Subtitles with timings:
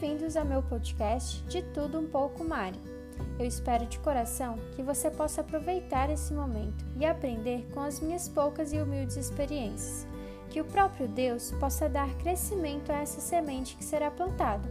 [0.00, 2.78] bem-vindos ao meu podcast De Tudo Um Pouco Mari.
[3.36, 8.28] Eu espero de coração que você possa aproveitar esse momento e aprender com as minhas
[8.28, 10.06] poucas e humildes experiências.
[10.50, 14.68] Que o próprio Deus possa dar crescimento a essa semente que será plantada.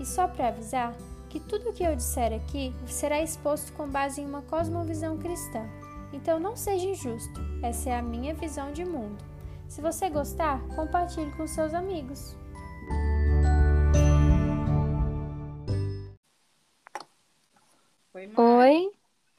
[0.00, 0.92] E só para avisar
[1.28, 5.64] que tudo o que eu disser aqui será exposto com base em uma cosmovisão cristã.
[6.12, 9.22] Então não seja injusto, essa é a minha visão de mundo.
[9.68, 12.36] Se você gostar, compartilhe com seus amigos.
[18.24, 18.92] Oi, Oi.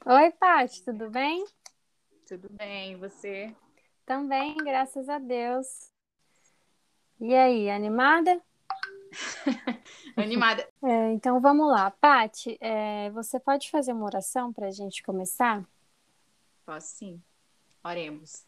[0.06, 1.44] Oi, Paty, tudo bem?
[2.24, 3.52] Tudo bem, e você?
[4.04, 5.90] Também, graças a Deus.
[7.20, 8.40] E aí, animada?
[10.16, 10.68] animada.
[10.84, 11.90] É, então vamos lá.
[11.90, 15.68] Paty, é, você pode fazer uma oração para a gente começar?
[16.64, 17.20] Posso sim.
[17.82, 18.46] Oremos.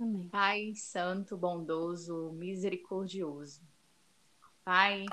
[0.00, 0.26] Amém.
[0.30, 3.60] Pai Santo, bondoso, misericordioso.
[4.64, 5.04] Pai,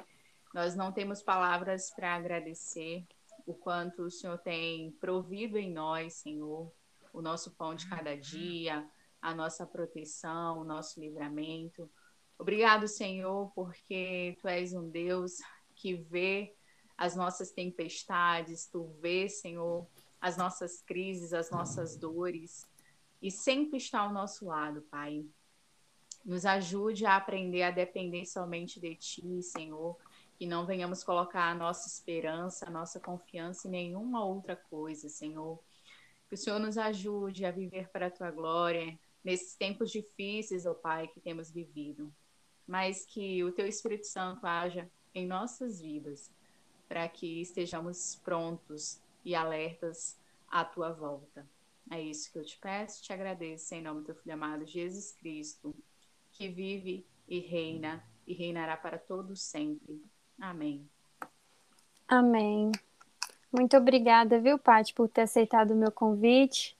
[0.53, 3.05] nós não temos palavras para agradecer
[3.45, 6.71] o quanto o Senhor tem provido em nós, Senhor,
[7.11, 8.87] o nosso pão de cada dia,
[9.21, 11.89] a nossa proteção, o nosso livramento.
[12.37, 15.37] Obrigado, Senhor, porque tu és um Deus
[15.75, 16.55] que vê
[16.97, 19.87] as nossas tempestades, tu vê, Senhor,
[20.19, 22.67] as nossas crises, as nossas dores
[23.23, 25.25] e sempre está ao nosso lado, Pai.
[26.25, 29.97] Nos ajude a aprender a depender somente de Ti, Senhor,
[30.43, 35.57] que não venhamos colocar a nossa esperança, a nossa confiança em nenhuma outra coisa, Senhor.
[36.27, 40.71] Que o Senhor nos ajude a viver para a Tua glória nesses tempos difíceis, ó
[40.71, 42.13] oh Pai, que temos vivido.
[42.67, 46.29] Mas que o Teu Espírito Santo haja em nossas vidas,
[46.89, 50.19] para que estejamos prontos e alertas
[50.49, 51.49] à Tua volta.
[51.89, 55.13] É isso que eu te peço, te agradeço em nome do teu filho amado Jesus
[55.13, 55.73] Cristo,
[56.33, 60.03] que vive e reina e reinará para todos sempre.
[60.39, 60.89] Amém.
[62.07, 62.71] Amém.
[63.51, 66.75] Muito obrigada, viu, Paty, por ter aceitado o meu convite.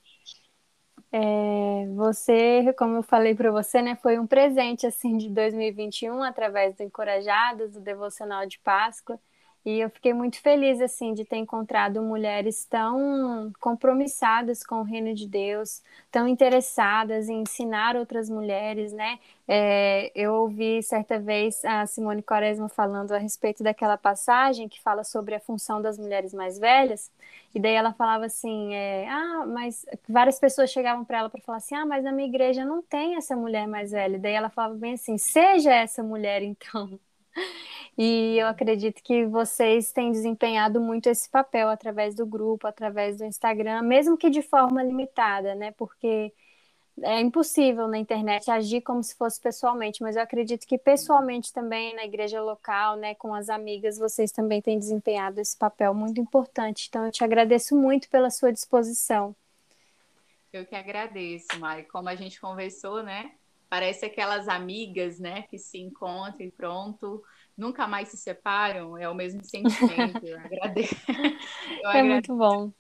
[1.12, 6.75] É, você, como eu falei para você, né, foi um presente assim de 2021 através
[6.75, 9.19] do Encorajadas, do devocional de Páscoa.
[9.66, 15.13] E eu fiquei muito feliz assim de ter encontrado mulheres tão compromissadas com o reino
[15.13, 15.81] de Deus,
[16.12, 19.19] tão interessadas em ensinar outras mulheres, né?
[19.47, 25.03] É, eu ouvi certa vez a Simone Quaresma falando a respeito daquela passagem que fala
[25.03, 27.09] sobre a função das mulheres mais velhas,
[27.53, 31.57] e daí ela falava assim: é, ah, mas várias pessoas chegavam para ela para falar
[31.59, 34.16] assim: ah, mas na minha igreja não tem essa mulher mais velha.
[34.16, 37.00] E daí ela falava bem assim: seja essa mulher então.
[37.98, 43.26] E eu acredito que vocês têm desempenhado muito esse papel através do grupo, através do
[43.26, 45.72] Instagram, mesmo que de forma limitada, né?
[45.72, 46.34] Porque
[47.02, 51.96] é impossível na internet agir como se fosse pessoalmente, mas eu acredito que pessoalmente também
[51.96, 56.88] na igreja local, né, com as amigas, vocês também têm desempenhado esse papel muito importante.
[56.88, 59.36] Então eu te agradeço muito pela sua disposição.
[60.52, 61.84] Eu que agradeço, Mari.
[61.84, 63.31] Como a gente conversou, né?
[63.68, 67.24] Parece aquelas amigas, né, que se encontram e pronto,
[67.58, 70.25] nunca mais se separam, é o mesmo sentimento.
[70.25, 70.96] Eu agradeço.
[71.84, 72.72] Eu é agradeço muito bom.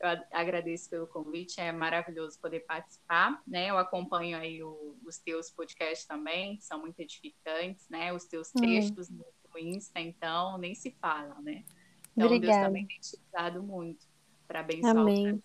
[0.00, 3.70] Eu agradeço pelo convite, é maravilhoso poder participar, né?
[3.70, 8.12] Eu acompanho aí o, os teus podcasts também, são muito edificantes, né?
[8.12, 8.60] Os teus hum.
[8.60, 9.20] textos hum.
[9.50, 11.64] no Insta, então, nem se fala, né?
[12.12, 12.52] Então, Obrigada.
[12.52, 14.06] Deus também tem te usado muito
[14.46, 15.42] para abençoar Amém.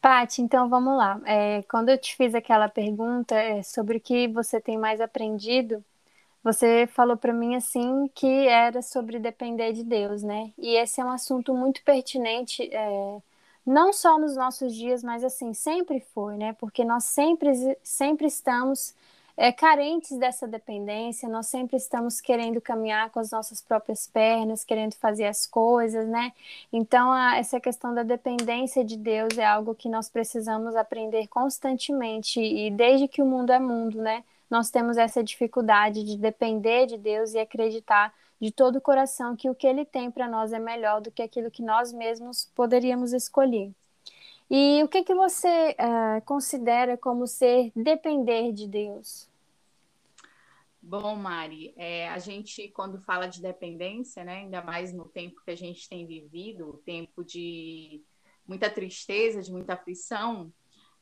[0.00, 1.20] Paty, então vamos lá.
[1.26, 5.84] É, quando eu te fiz aquela pergunta é, sobre o que você tem mais aprendido,
[6.42, 10.52] você falou para mim assim que era sobre depender de Deus, né?
[10.58, 13.18] E esse é um assunto muito pertinente, é,
[13.66, 16.54] não só nos nossos dias, mas assim sempre foi, né?
[16.54, 17.50] Porque nós sempre,
[17.82, 18.94] sempre estamos
[19.36, 24.94] é, carentes dessa dependência, nós sempre estamos querendo caminhar com as nossas próprias pernas, querendo
[24.96, 26.32] fazer as coisas, né?
[26.72, 32.40] Então, a, essa questão da dependência de Deus é algo que nós precisamos aprender constantemente
[32.40, 34.24] e desde que o mundo é mundo, né?
[34.50, 39.48] Nós temos essa dificuldade de depender de Deus e acreditar de todo o coração que
[39.48, 43.12] o que Ele tem para nós é melhor do que aquilo que nós mesmos poderíamos
[43.12, 43.70] escolher.
[44.50, 49.28] E o que, que você uh, considera como ser depender de Deus?
[50.82, 55.50] Bom, Mari, é, a gente, quando fala de dependência, né, ainda mais no tempo que
[55.50, 58.02] a gente tem vivido, tempo de
[58.48, 60.52] muita tristeza, de muita aflição,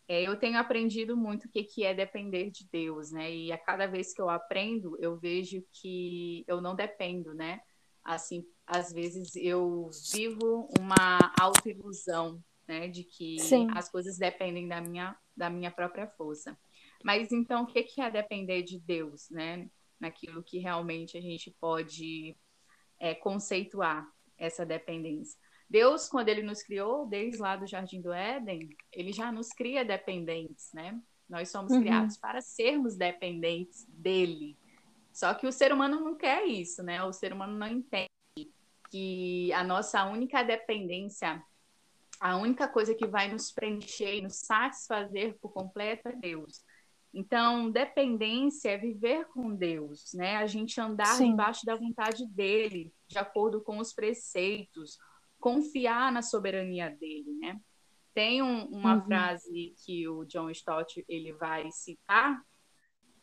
[0.09, 3.33] é, eu tenho aprendido muito o que, que é depender de Deus, né?
[3.33, 7.61] E a cada vez que eu aprendo, eu vejo que eu não dependo, né?
[8.03, 12.89] Assim, às vezes eu vivo uma autoilusão, né?
[12.89, 13.69] De que Sim.
[13.75, 16.59] as coisas dependem da minha, da minha própria força.
[17.05, 19.69] Mas então, o que, que é depender de Deus, né?
[19.99, 22.37] naquilo que realmente a gente pode
[22.99, 24.07] é, conceituar
[24.37, 25.39] essa dependência.
[25.69, 29.85] Deus, quando ele nos criou, desde lá do Jardim do Éden, ele já nos cria
[29.85, 30.99] dependentes, né?
[31.29, 31.81] Nós somos uhum.
[31.81, 34.57] criados para sermos dependentes dele.
[35.13, 37.03] Só que o ser humano não quer isso, né?
[37.03, 38.09] O ser humano não entende
[38.91, 41.43] que a nossa única dependência,
[42.19, 46.65] a única coisa que vai nos preencher e nos satisfazer por completo é Deus.
[47.13, 50.37] Então, dependência é viver com Deus, né?
[50.37, 51.31] A gente andar Sim.
[51.31, 54.99] debaixo da vontade dele, de acordo com os preceitos,
[55.39, 57.61] confiar na soberania dele, né?
[58.15, 59.05] Tem um, uma uhum.
[59.05, 62.43] frase que o John Stott ele vai citar,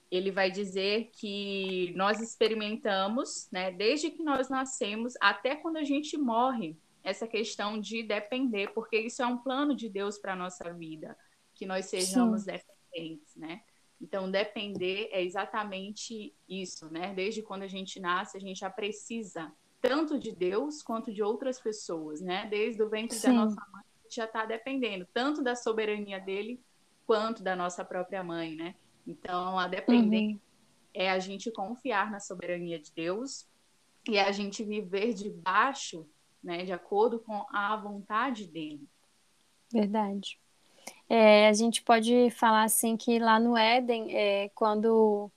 [0.10, 6.18] ele vai dizer que nós experimentamos, né, desde que nós nascemos até quando a gente
[6.18, 10.74] morre, essa questão de depender, porque isso é um plano de Deus para a nossa
[10.74, 11.16] vida,
[11.54, 12.52] que nós sejamos Sim.
[12.52, 13.62] dependentes, né?
[14.02, 17.14] Então, depender é exatamente isso, né?
[17.14, 19.54] Desde quando a gente nasce, a gente já precisa
[19.88, 22.48] tanto de Deus quanto de outras pessoas, né?
[22.50, 23.28] Desde o ventre Sim.
[23.28, 26.60] da nossa mãe, a gente já está dependendo tanto da soberania dele
[27.06, 28.76] quanto da nossa própria mãe, né?
[29.06, 30.40] Então, a dependência uhum.
[30.94, 33.48] é a gente confiar na soberania de Deus
[34.08, 36.08] e a gente viver debaixo,
[36.44, 38.88] né, de acordo com a vontade dele.
[39.72, 40.40] Verdade.
[41.10, 45.32] É, a gente pode falar assim que lá no Éden, é, quando,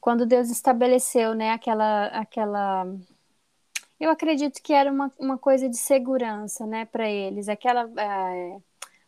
[0.00, 2.86] quando Deus estabeleceu, né, aquela, aquela
[4.00, 7.48] eu acredito que era uma, uma coisa de segurança, né, para eles.
[7.48, 7.82] Aquela.
[8.00, 8.58] É,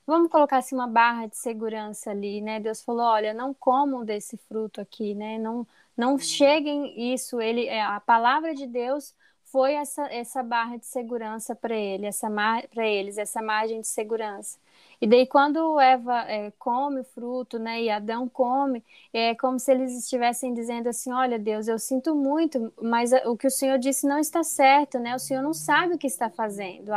[0.07, 2.61] vamos colocar assim uma barra de segurança ali, né?
[2.61, 5.39] Deus falou: olha, não comam desse fruto aqui, né?
[5.39, 7.41] Não, não cheguem isso.
[7.41, 9.15] Ele, é, a palavra de Deus
[9.45, 12.29] foi essa, essa barra de segurança para ele, essa
[12.71, 14.59] para eles, essa margem de segurança.
[15.01, 18.83] E daí quando Eva é, come o fruto, né, e Adão come,
[19.13, 23.47] é como se eles estivessem dizendo assim, olha Deus, eu sinto muito, mas o que
[23.47, 25.15] o Senhor disse não está certo, né?
[25.15, 26.91] O Senhor não sabe o que está fazendo.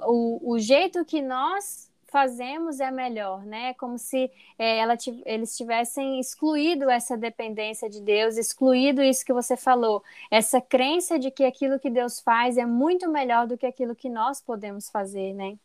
[0.00, 3.74] O, o jeito que nós fazemos é melhor, né?
[3.74, 9.56] Como se é, ela, eles tivessem excluído essa dependência de Deus, excluído isso que você
[9.56, 13.94] falou, essa crença de que aquilo que Deus faz é muito melhor do que aquilo
[13.94, 15.58] que nós podemos fazer, né?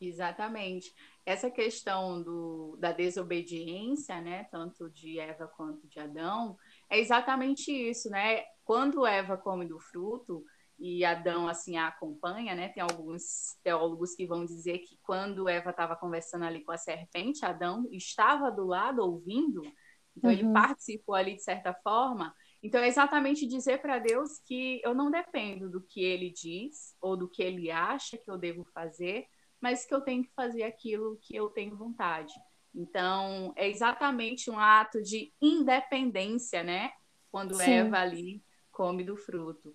[0.00, 0.92] Exatamente.
[1.26, 6.56] Essa questão do, da desobediência, né, tanto de Eva quanto de Adão,
[6.88, 8.44] é exatamente isso, né?
[8.64, 10.44] Quando Eva come do fruto,
[10.78, 12.68] e Adão assim a acompanha, né?
[12.68, 17.44] Tem alguns teólogos que vão dizer que quando Eva estava conversando ali com a serpente,
[17.44, 19.62] Adão estava do lado ouvindo,
[20.16, 20.36] então uhum.
[20.38, 22.32] ele participou ali de certa forma.
[22.62, 27.16] Então é exatamente dizer para Deus que eu não dependo do que ele diz ou
[27.16, 29.26] do que ele acha que eu devo fazer,
[29.60, 32.32] mas que eu tenho que fazer aquilo que eu tenho vontade.
[32.74, 36.92] Então é exatamente um ato de independência, né?
[37.30, 37.70] Quando Sim.
[37.72, 39.74] Eva ali come do fruto.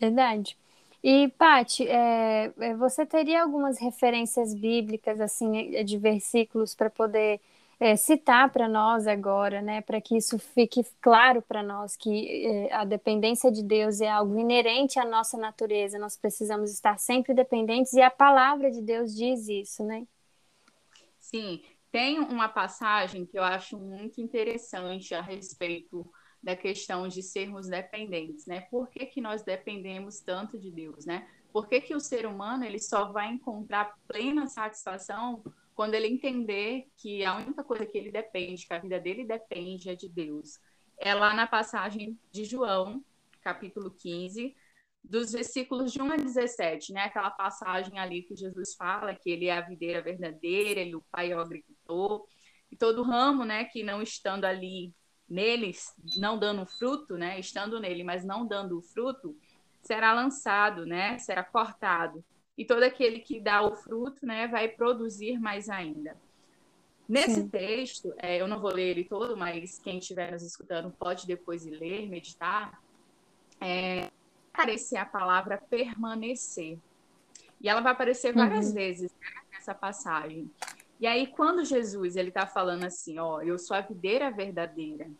[0.00, 0.56] Verdade.
[1.02, 7.40] E, Pati, é, é, você teria algumas referências bíblicas, assim, de versículos para poder
[7.78, 9.80] é, citar para nós agora, né?
[9.80, 14.38] Para que isso fique claro para nós que é, a dependência de Deus é algo
[14.38, 15.98] inerente à nossa natureza.
[15.98, 20.06] Nós precisamos estar sempre dependentes e a palavra de Deus diz isso, né?
[21.18, 26.04] Sim, tem uma passagem que eu acho muito interessante a respeito
[26.42, 28.60] da questão de sermos dependentes, né?
[28.70, 31.26] Por que, que nós dependemos tanto de Deus, né?
[31.52, 35.42] Por que, que o ser humano ele só vai encontrar plena satisfação
[35.74, 39.90] quando ele entender que a única coisa que ele depende, que a vida dele depende
[39.90, 40.58] é de Deus?
[40.98, 43.04] É lá na passagem de João,
[43.42, 44.54] capítulo 15,
[45.02, 47.02] dos versículos de 1 a 17, né?
[47.02, 51.32] Aquela passagem ali que Jesus fala que ele é a videira verdadeira, ele o pai
[51.32, 52.26] é o agricultor,
[52.70, 54.94] e todo ramo, né, que não estando ali
[55.28, 59.36] neles, não dando fruto, né, estando nele, mas não dando fruto,
[59.82, 62.24] será lançado, né, será cortado.
[62.56, 66.16] E todo aquele que dá o fruto, né, vai produzir mais ainda.
[67.08, 67.48] Nesse Sim.
[67.48, 71.66] texto, é, eu não vou ler ele todo, mas quem estiver nos escutando pode depois
[71.66, 72.80] ler, meditar.
[73.60, 74.10] É,
[74.52, 76.78] aparecer a palavra permanecer.
[77.60, 78.74] E ela vai aparecer várias uhum.
[78.74, 80.50] vezes né, nessa passagem.
[81.00, 85.10] E aí, quando Jesus ele está falando assim, ó, eu sou a videira verdadeira,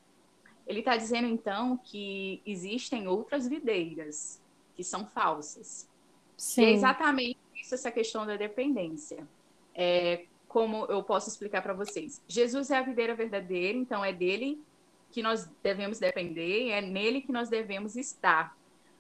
[0.67, 4.41] ele está dizendo então que existem outras videiras
[4.75, 5.89] que são falsas.
[6.37, 6.63] Sim.
[6.63, 9.27] E é exatamente isso essa questão da dependência.
[9.75, 12.23] É, como eu posso explicar para vocês?
[12.29, 14.63] Jesus é a videira verdadeira, então é dele
[15.11, 18.57] que nós devemos depender, é nele que nós devemos estar.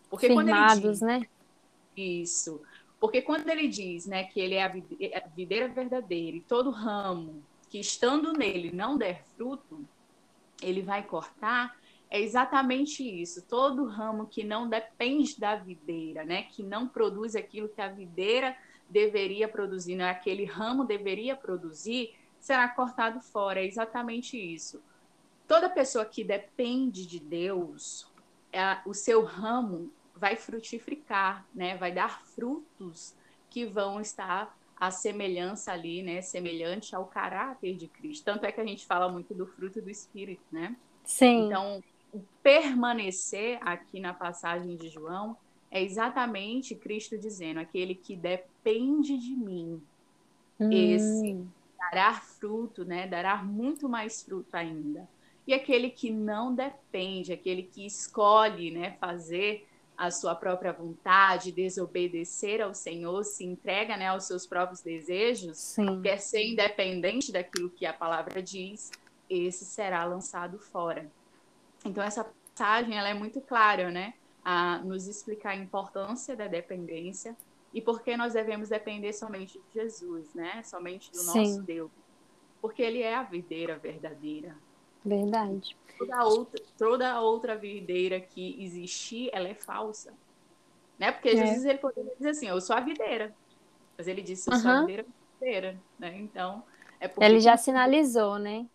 [0.08, 1.26] Porque Firmados, quando ele diz, né?
[1.96, 2.60] Isso.
[3.00, 7.78] Porque quando ele diz né, que ele é a videira verdadeira e todo ramo que
[7.78, 9.84] estando nele não der fruto,
[10.62, 11.76] ele vai cortar,
[12.10, 13.42] é exatamente isso.
[13.42, 18.56] Todo ramo que não depende da videira, né, que não produz aquilo que a videira
[18.88, 23.60] deveria produzir, né, aquele ramo deveria produzir, será cortado fora.
[23.60, 24.82] É exatamente isso.
[25.48, 28.06] Toda pessoa que depende de Deus,
[28.52, 33.14] é, o seu ramo vai frutificar, né, vai dar frutos
[33.50, 38.24] que vão estar a semelhança ali, né, semelhante ao caráter de Cristo.
[38.24, 40.76] Tanto é que a gente fala muito do fruto do Espírito, né?
[41.04, 41.46] Sim.
[41.46, 41.82] Então,
[42.14, 45.36] o permanecer aqui na passagem de João
[45.70, 49.82] é exatamente Cristo dizendo: aquele que depende de mim,
[50.60, 50.70] hum.
[50.70, 51.44] esse
[51.76, 53.08] dará fruto, né?
[53.08, 55.08] Dará muito mais fruto ainda.
[55.46, 59.66] E aquele que não depende, aquele que escolhe, né, fazer
[59.96, 66.00] a sua própria vontade, desobedecer ao Senhor, se entrega, né, aos seus próprios desejos, Sim.
[66.00, 68.90] quer ser independente daquilo que a palavra diz,
[69.28, 71.10] esse será lançado fora.
[71.84, 74.14] Então essa passagem ela é muito clara, né?
[74.44, 77.36] A nos explicar a importância da dependência
[77.72, 80.62] e por que nós devemos depender somente de Jesus, né?
[80.62, 81.38] Somente do Sim.
[81.38, 81.90] nosso Deus.
[82.60, 84.56] Porque ele é a videira verdadeira.
[85.04, 85.76] Verdade.
[85.98, 90.14] Toda outra, toda outra videira que existir, ela é falsa.
[90.98, 91.12] Né?
[91.12, 91.36] Porque é.
[91.36, 93.34] Jesus ele poderia dizer assim, eu sou a videira.
[93.98, 95.06] Mas ele disse, eu sou a videira
[95.40, 96.16] verdadeira, né?
[96.16, 96.64] Então,
[96.98, 97.24] é porque...
[97.24, 98.66] Ele já sinalizou, né?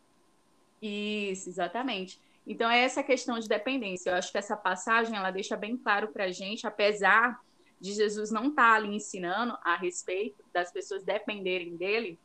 [0.81, 2.21] Isso, exatamente.
[2.49, 4.09] Então, é essa questão de dependência.
[4.09, 7.39] Eu acho que essa passagem ela deixa bem claro para a gente, apesar
[7.79, 12.17] de Jesus não estar tá ali ensinando a respeito das pessoas dependerem dele,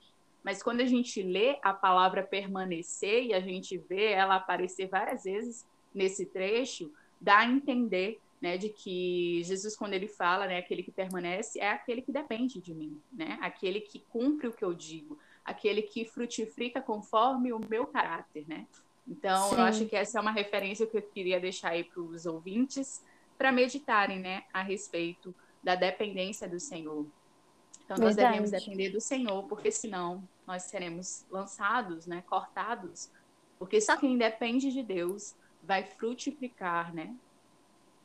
[0.43, 5.25] mas quando a gente lê a palavra permanecer e a gente vê ela aparecer várias
[5.25, 6.91] vezes nesse trecho,
[7.21, 11.69] dá a entender né, de que Jesus, quando ele fala, né, aquele que permanece, é
[11.71, 16.05] aquele que depende de mim, né, aquele que cumpre o que eu digo, aquele que
[16.05, 18.67] frutifica conforme o meu caráter, né?
[19.07, 19.57] Então, Sim.
[19.57, 23.05] eu acho que essa é uma referência que eu queria deixar aí para os ouvintes
[23.37, 27.07] para meditarem, né, a respeito da dependência do Senhor.
[27.85, 28.39] Então, nós Verdade.
[28.39, 33.11] devemos depender do Senhor, porque senão nós seremos lançados, né, cortados,
[33.59, 37.15] porque só quem depende de Deus vai frutificar, né,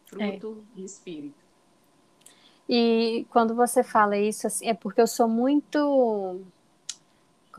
[0.05, 0.75] fruto é.
[0.75, 1.49] de espírito.
[2.67, 6.41] E quando você fala isso, assim, é porque eu sou muito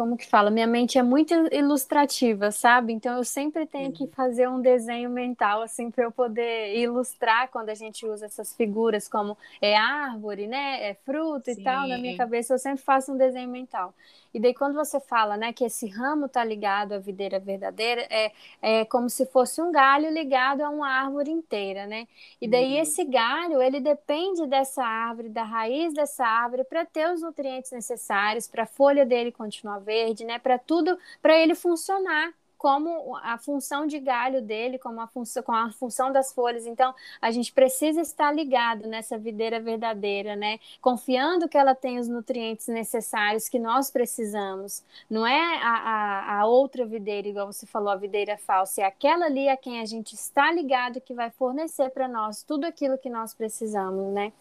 [0.01, 0.51] como que fala?
[0.51, 2.91] Minha mente é muito ilustrativa, sabe?
[2.91, 7.69] Então eu sempre tenho que fazer um desenho mental assim para eu poder ilustrar quando
[7.69, 10.89] a gente usa essas figuras como é árvore, né?
[10.89, 11.61] É fruto Sim.
[11.61, 11.87] e tal.
[11.87, 13.93] Na minha cabeça eu sempre faço um desenho mental.
[14.33, 18.33] E daí, quando você fala né, que esse ramo está ligado à videira verdadeira, é,
[18.63, 22.07] é como se fosse um galho ligado a uma árvore inteira, né?
[22.41, 22.83] E daí, uhum.
[22.83, 28.47] esse galho, ele depende dessa árvore, da raiz dessa árvore, para ter os nutrientes necessários,
[28.47, 30.39] para a folha dele continuar verde, né?
[30.39, 35.51] Para tudo, para ele funcionar como a função de galho dele, como a função, com
[35.51, 36.67] a função das folhas.
[36.67, 40.61] Então, a gente precisa estar ligado nessa videira verdadeira, né?
[40.79, 44.85] Confiando que ela tem os nutrientes necessários que nós precisamos.
[45.09, 49.25] Não é a, a, a outra videira, igual você falou, a videira falsa, é aquela
[49.25, 53.09] ali a quem a gente está ligado que vai fornecer para nós tudo aquilo que
[53.09, 54.35] nós precisamos, né?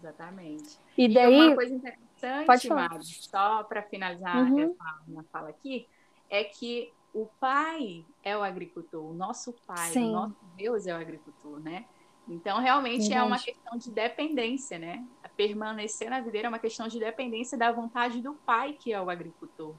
[0.00, 0.76] Exatamente.
[0.98, 1.32] E daí.
[1.32, 2.68] E uma coisa interessante.
[2.70, 4.58] Mari, só para finalizar uhum.
[4.64, 5.86] essa minha fala aqui,
[6.28, 10.10] é que o pai é o agricultor, o nosso pai, Sim.
[10.10, 11.84] o nosso Deus é o agricultor, né?
[12.28, 13.20] Então, realmente Verdade.
[13.20, 15.04] é uma questão de dependência, né?
[15.36, 19.08] Permanecer na videira é uma questão de dependência da vontade do pai, que é o
[19.08, 19.74] agricultor,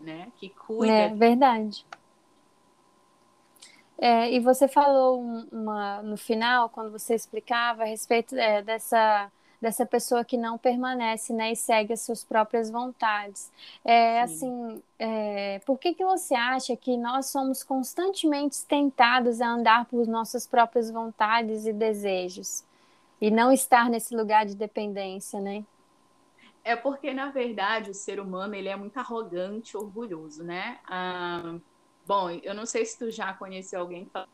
[0.00, 0.32] né?
[0.36, 0.92] Que cuida.
[0.92, 1.84] É verdade.
[4.00, 9.30] É, e você falou uma, no final, quando você explicava a respeito é, dessa
[9.60, 13.50] dessa pessoa que não permanece né, e segue as suas próprias vontades.
[13.84, 19.86] É, assim, é, por que, que você acha que nós somos constantemente tentados a andar
[19.86, 22.64] por nossas próprias vontades e desejos
[23.20, 25.64] e não estar nesse lugar de dependência, né?
[26.62, 30.78] É porque, na verdade, o ser humano ele é muito arrogante, orgulhoso, né?
[30.86, 31.58] Ah,
[32.06, 34.28] bom, eu não sei se tu já conheceu alguém que fala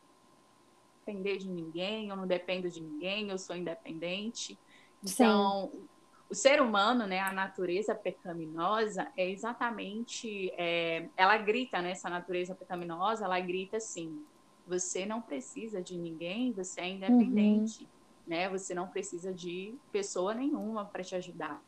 [1.04, 4.58] depender de ninguém, eu não dependo de ninguém, eu sou independente.
[5.04, 5.88] Então, Sim.
[6.30, 12.54] o ser humano, né, a natureza pecaminosa é exatamente, é, ela grita, né, essa natureza
[12.54, 14.24] pecaminosa, ela grita assim,
[14.66, 17.88] você não precisa de ninguém, você é independente, uhum.
[18.26, 21.62] né, você não precisa de pessoa nenhuma para te ajudar.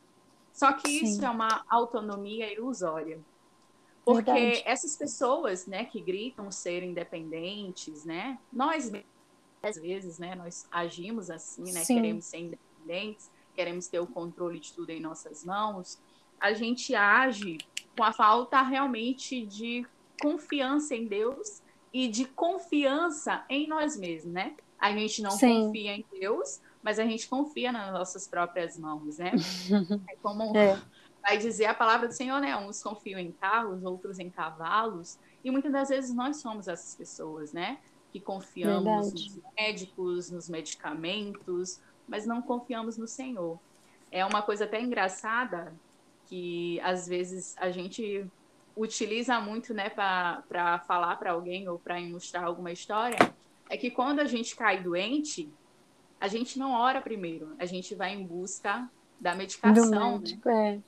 [0.51, 1.05] Só que Sim.
[1.05, 3.19] isso é uma autonomia ilusória.
[4.03, 4.63] Porque Verdade.
[4.65, 8.91] essas pessoas, né, que gritam ser independentes, né, nós
[9.61, 11.95] às vezes, né, nós agimos assim, né, Sim.
[11.95, 15.99] queremos ser independentes independentes, queremos ter o controle de tudo em nossas mãos,
[16.39, 17.57] a gente age
[17.97, 19.85] com a falta realmente de
[20.21, 24.55] confiança em Deus e de confiança em nós mesmos, né?
[24.79, 25.65] A gente não Sim.
[25.65, 29.31] confia em Deus, mas a gente confia nas nossas próprias mãos, né?
[30.09, 30.79] É como é.
[31.21, 32.55] vai dizer a palavra do Senhor, né?
[32.55, 37.51] Uns confiam em carros, outros em cavalos, e muitas das vezes nós somos essas pessoas,
[37.51, 37.79] né?
[38.11, 39.11] Que confiamos Verdade.
[39.11, 43.59] nos médicos, nos medicamentos, mas não confiamos no Senhor.
[44.11, 45.73] É uma coisa até engraçada
[46.25, 48.25] que às vezes a gente
[48.75, 53.17] utiliza muito, né, para falar para alguém ou para ilustrar alguma história,
[53.69, 55.51] é que quando a gente cai doente,
[56.19, 60.17] a gente não ora primeiro, a gente vai em busca da medicação, do né?
[60.19, 60.75] médico, né?
[60.75, 60.79] é.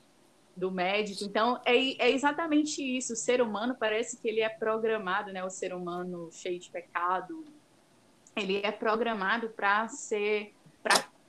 [0.56, 1.24] do médico.
[1.24, 3.12] Então é, é exatamente isso.
[3.12, 5.44] O ser humano parece que ele é programado, né?
[5.44, 7.44] O ser humano cheio de pecado,
[8.36, 10.54] ele é programado para ser,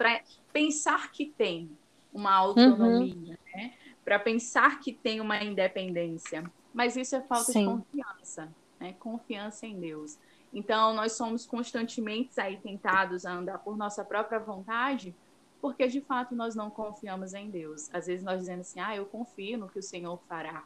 [0.02, 0.20] para
[0.52, 1.70] pensar que tem
[2.12, 3.62] uma autonomia, uhum.
[3.62, 3.74] né?
[4.04, 6.44] Para pensar que tem uma independência.
[6.74, 7.60] Mas isso é falta Sim.
[7.60, 8.94] de confiança, né?
[8.94, 10.18] Confiança em Deus.
[10.52, 15.16] Então, nós somos constantemente aí tentados a andar por nossa própria vontade,
[15.62, 17.88] porque de fato nós não confiamos em Deus.
[17.94, 20.66] Às vezes nós dizemos assim, ah, eu confio no que o Senhor fará.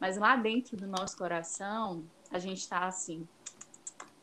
[0.00, 3.26] Mas lá dentro do nosso coração, a gente está assim,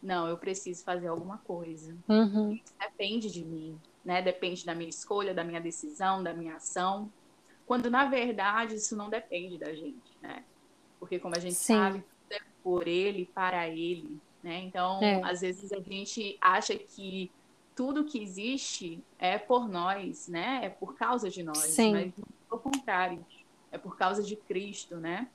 [0.04, 1.96] não, eu preciso fazer alguma coisa.
[2.10, 2.60] Uhum.
[2.78, 4.22] Depende de mim, né?
[4.22, 7.12] Depende da minha escolha, da minha decisão, da minha ação.
[7.66, 10.44] Quando na verdade isso não depende da gente, né?
[11.00, 11.76] Porque como a gente Sim.
[11.76, 14.60] sabe, é por ele, para ele, né?
[14.60, 15.22] Então, é.
[15.24, 17.32] às vezes a gente acha que
[17.76, 20.62] tudo que existe é por nós, né?
[20.64, 21.92] É por causa de nós, Sim.
[21.94, 22.14] mas
[22.50, 23.26] ao contrário,
[23.72, 25.28] é por causa de Cristo, né?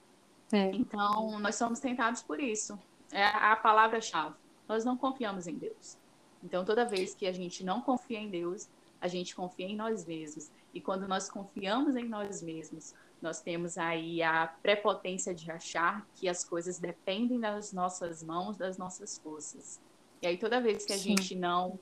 [0.53, 0.71] É.
[0.71, 2.79] Então, nós somos tentados por isso.
[3.11, 4.35] É a palavra-chave.
[4.69, 5.97] Nós não confiamos em Deus.
[6.43, 8.69] Então, toda vez que a gente não confia em Deus,
[9.01, 10.51] a gente confia em nós mesmos.
[10.73, 16.29] E quando nós confiamos em nós mesmos, nós temos aí a prepotência de achar que
[16.29, 19.81] as coisas dependem das nossas mãos, das nossas forças.
[20.21, 21.17] E aí toda vez que a Sim.
[21.17, 21.79] gente não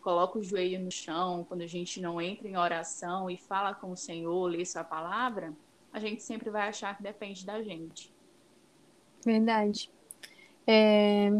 [0.00, 3.90] coloca o joelho no chão, quando a gente não entra em oração e fala com
[3.90, 5.52] o Senhor, lê sua palavra,
[5.92, 8.12] a gente sempre vai achar que depende da gente.
[9.24, 9.90] Verdade.
[10.66, 11.30] É...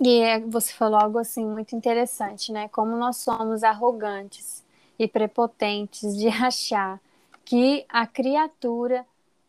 [0.00, 2.68] E é, você falou algo assim muito interessante, né?
[2.68, 4.64] Como nós somos arrogantes
[4.98, 7.00] e prepotentes de achar
[7.44, 9.04] que a criatura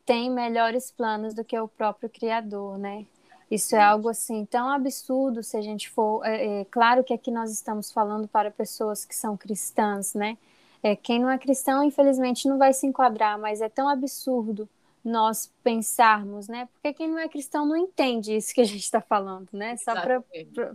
[0.05, 3.05] tem melhores planos do que o próprio criador, né?
[3.49, 6.23] Isso é algo assim tão absurdo se a gente for.
[6.25, 10.37] É, é, claro que aqui nós estamos falando para pessoas que são cristãs, né?
[10.81, 14.67] É, quem não é cristão, infelizmente, não vai se enquadrar, mas é tão absurdo
[15.03, 16.67] nós pensarmos, né?
[16.73, 19.77] Porque quem não é cristão não entende isso que a gente está falando, né?
[19.77, 19.93] Só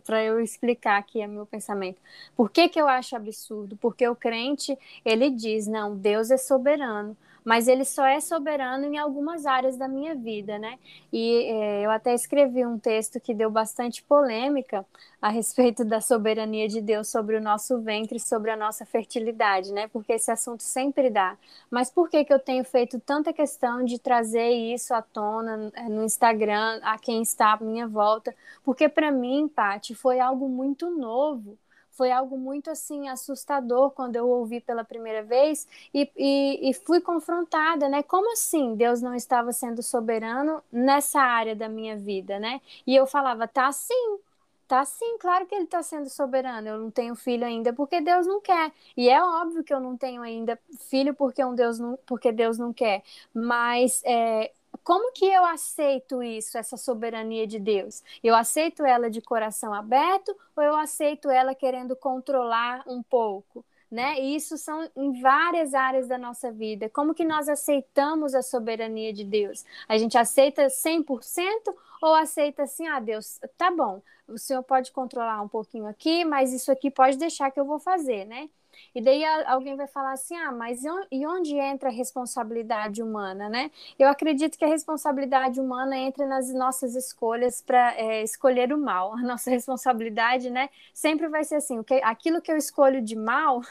[0.04, 2.00] para eu explicar aqui o meu pensamento.
[2.36, 3.76] Por que, que eu acho absurdo?
[3.76, 8.98] Porque o crente, ele diz, não, Deus é soberano mas ele só é soberano em
[8.98, 10.78] algumas áreas da minha vida, né?
[11.12, 14.84] E é, eu até escrevi um texto que deu bastante polêmica
[15.20, 19.88] a respeito da soberania de Deus sobre o nosso ventre, sobre a nossa fertilidade, né?
[19.88, 21.36] Porque esse assunto sempre dá.
[21.70, 25.88] Mas por que que eu tenho feito tanta questão de trazer isso à tona é,
[25.88, 28.34] no Instagram, a quem está à minha volta?
[28.64, 31.58] Porque para mim, Pati, foi algo muito novo
[31.94, 37.00] foi algo muito assim assustador quando eu ouvi pela primeira vez e, e, e, fui
[37.00, 38.02] confrontada, né?
[38.02, 42.60] Como assim Deus não estava sendo soberano nessa área da minha vida, né?
[42.86, 44.18] E eu falava, tá sim,
[44.66, 46.68] tá sim, claro que ele está sendo soberano.
[46.68, 48.72] Eu não tenho filho ainda porque Deus não quer.
[48.96, 50.58] E é óbvio que eu não tenho ainda
[50.90, 53.02] filho porque um Deus não, porque Deus não quer.
[53.32, 58.02] Mas é, como que eu aceito isso, essa soberania de Deus?
[58.22, 63.64] Eu aceito ela de coração aberto ou eu aceito ela querendo controlar um pouco?
[63.90, 64.18] Né?
[64.18, 66.88] E isso são em várias áreas da nossa vida.
[66.88, 69.64] Como que nós aceitamos a soberania de Deus?
[69.88, 75.40] A gente aceita 100% ou aceita assim, ah, Deus, tá bom, o Senhor pode controlar
[75.42, 78.48] um pouquinho aqui, mas isso aqui pode deixar que eu vou fazer, né?
[78.94, 83.70] E daí alguém vai falar assim: ah, mas e onde entra a responsabilidade humana, né?
[83.98, 89.14] Eu acredito que a responsabilidade humana entra nas nossas escolhas para é, escolher o mal.
[89.14, 93.62] A nossa responsabilidade, né, sempre vai ser assim: aquilo que eu escolho de mal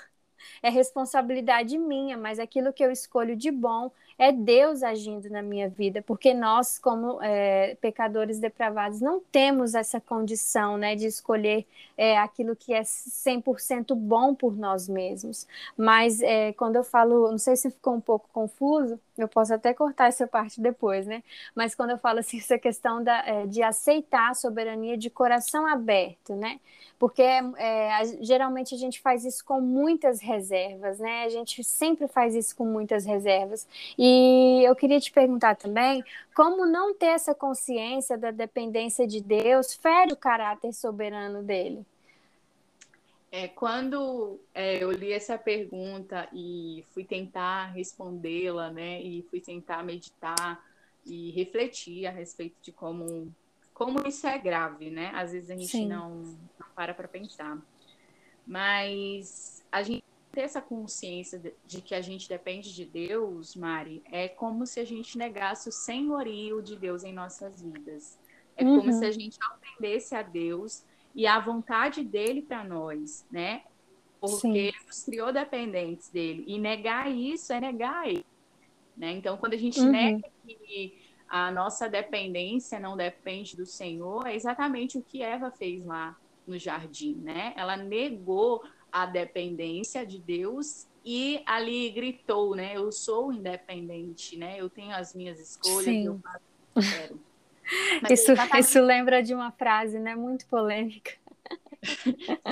[0.61, 5.67] é responsabilidade minha, mas aquilo que eu escolho de bom é Deus agindo na minha
[5.67, 11.65] vida, porque nós, como é, pecadores depravados, não temos essa condição né, de escolher
[11.97, 15.47] é, aquilo que é 100% bom por nós mesmos.
[15.77, 19.73] Mas é, quando eu falo, não sei se ficou um pouco confuso, eu posso até
[19.73, 21.23] cortar essa parte depois, né?
[21.55, 25.67] Mas quando eu falo assim, essa questão da, é, de aceitar a soberania de coração
[25.67, 26.59] aberto, né?
[26.99, 31.23] Porque é, geralmente a gente faz isso com muitas reservas, né?
[31.25, 33.67] A gente sempre faz isso com muitas reservas.
[33.97, 36.03] E eu queria te perguntar também
[36.35, 41.85] como não ter essa consciência da dependência de Deus fere o caráter soberano dele.
[43.35, 49.83] É, quando é, eu li essa pergunta e fui tentar respondê-la, né, e fui tentar
[49.83, 50.63] meditar
[51.03, 53.33] e refletir a respeito de como,
[53.73, 55.11] como isso é grave, né?
[55.15, 56.11] Às vezes a gente não,
[56.59, 57.57] não para para pensar.
[58.45, 64.27] Mas a gente ter essa consciência de, que a gente depende de Deus, Mari, é
[64.27, 68.15] como se a gente negasse o senhorio de Deus em nossas vidas.
[68.55, 68.77] É uhum.
[68.77, 73.63] como se a gente aprendesse a Deus e a vontade dele para nós, né?
[74.19, 74.57] Porque Sim.
[74.57, 76.43] ele nos criou dependentes dele.
[76.47, 78.25] E negar isso é negar ele.
[78.95, 79.11] Né?
[79.11, 79.91] Então, quando a gente uhum.
[79.91, 80.97] nega que
[81.27, 86.57] a nossa dependência não depende do Senhor, é exatamente o que Eva fez lá no
[86.57, 87.53] jardim, né?
[87.57, 92.77] Ela negou a dependência de Deus e ali gritou, né?
[92.77, 94.59] Eu sou independente, né?
[94.59, 96.05] Eu tenho as minhas escolhas, Sim.
[96.05, 96.43] eu faço
[96.75, 97.19] o que quero.
[98.09, 100.15] Isso, isso lembra de uma frase, né?
[100.15, 101.11] Muito polêmica.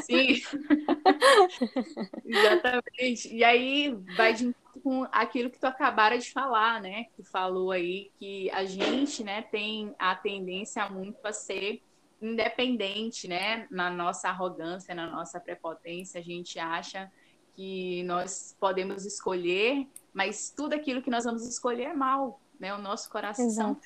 [0.04, 0.42] Sim,
[2.26, 3.34] exatamente.
[3.34, 7.06] E aí vai de com aquilo que tu acabaram de falar, né?
[7.16, 11.82] Que falou aí que a gente, né, tem a tendência muito a ser
[12.22, 13.68] independente, né?
[13.70, 17.12] Na nossa arrogância, na nossa prepotência, a gente acha
[17.56, 22.74] que nós podemos escolher, mas tudo aquilo que nós vamos escolher é mal, né?
[22.74, 23.82] O nosso coração Exato.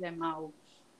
[0.00, 0.52] é mal.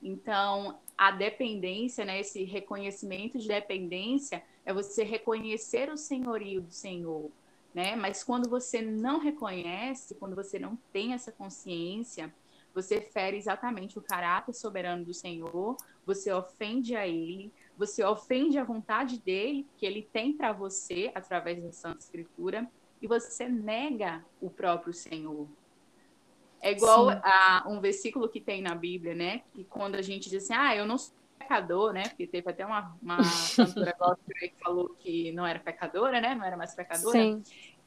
[0.02, 7.30] Então, a dependência, né, esse reconhecimento de dependência é você reconhecer o senhorio do Senhor,
[7.74, 7.96] né?
[7.96, 12.32] Mas quando você não reconhece, quando você não tem essa consciência,
[12.74, 18.64] você fere exatamente o caráter soberano do Senhor, você ofende a ele, você ofende a
[18.64, 24.50] vontade dele que ele tem para você através da Santa Escritura e você nega o
[24.50, 25.48] próprio Senhor,
[26.60, 29.42] é igual a um versículo que tem na Bíblia, né?
[29.52, 32.02] Que quando a gente diz assim, ah, eu não sou pecador, né?
[32.02, 33.18] Porque teve até uma, uma
[33.56, 33.94] cantora
[34.38, 36.34] que falou que não era pecadora, né?
[36.34, 37.18] Não era mais pecadora.
[37.18, 37.42] Sim.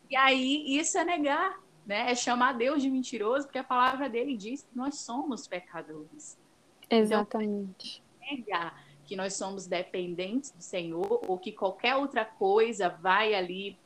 [0.10, 2.12] E aí, isso é negar, né?
[2.12, 6.38] É chamar Deus de mentiroso, porque a palavra dele diz que nós somos pecadores.
[6.86, 8.04] Então, Exatamente.
[8.20, 13.78] Então, negar que nós somos dependentes do Senhor ou que qualquer outra coisa vai ali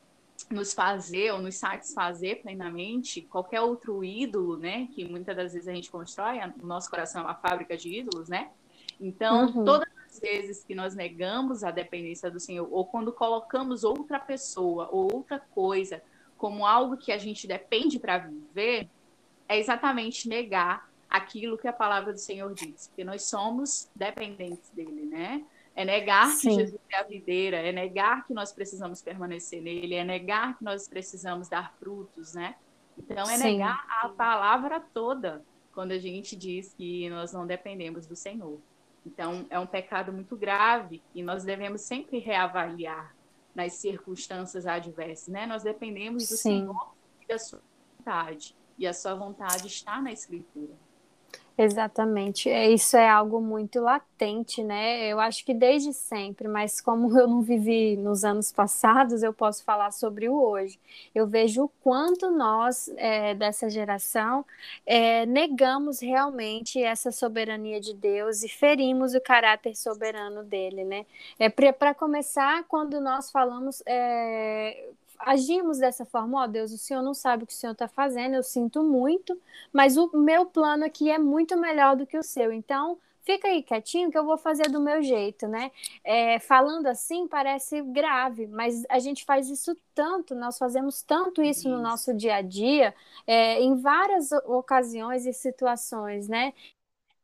[0.49, 4.88] nos fazer ou nos satisfazer plenamente qualquer outro ídolo, né?
[4.93, 8.29] Que muitas das vezes a gente constrói, o nosso coração é uma fábrica de ídolos,
[8.29, 8.49] né?
[8.99, 9.65] Então, uhum.
[9.65, 14.88] todas as vezes que nós negamos a dependência do Senhor, ou quando colocamos outra pessoa
[14.91, 16.01] ou outra coisa
[16.38, 18.89] como algo que a gente depende para viver,
[19.47, 25.05] é exatamente negar aquilo que a palavra do Senhor diz, porque nós somos dependentes dele,
[25.05, 25.45] né?
[25.75, 26.49] É negar Sim.
[26.49, 30.63] que Jesus é a videira, é negar que nós precisamos permanecer nele, é negar que
[30.63, 32.55] nós precisamos dar frutos, né?
[32.97, 33.43] Então, é Sim.
[33.43, 38.59] negar a palavra toda quando a gente diz que nós não dependemos do Senhor.
[39.05, 43.13] Então, é um pecado muito grave e nós devemos sempre reavaliar
[43.53, 45.45] nas circunstâncias adversas, né?
[45.45, 46.59] Nós dependemos do Sim.
[46.61, 47.61] Senhor e da sua
[47.97, 48.55] vontade.
[48.77, 50.73] E a sua vontade está na Escritura.
[51.57, 52.49] Exatamente.
[52.49, 55.07] É, isso é algo muito latente, né?
[55.07, 59.63] Eu acho que desde sempre, mas como eu não vivi nos anos passados, eu posso
[59.63, 60.77] falar sobre o hoje.
[61.13, 64.45] Eu vejo o quanto nós, é, dessa geração,
[64.85, 71.05] é, negamos realmente essa soberania de Deus e ferimos o caráter soberano dele, né?
[71.39, 74.89] É, Para começar, quando nós falamos é,
[75.25, 77.88] agimos dessa forma, ó oh, Deus, o Senhor não sabe o que o Senhor está
[77.88, 79.38] fazendo, eu sinto muito,
[79.73, 82.53] mas o meu plano aqui é muito melhor do que o seu.
[82.53, 85.71] Então, fica aí quietinho que eu vou fazer do meu jeito, né?
[86.03, 91.61] É, falando assim parece grave, mas a gente faz isso tanto, nós fazemos tanto isso,
[91.61, 91.69] isso.
[91.69, 92.93] no nosso dia a dia,
[93.25, 96.53] é, em várias ocasiões e situações, né?